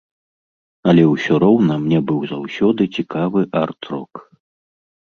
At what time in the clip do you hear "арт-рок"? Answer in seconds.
3.65-4.29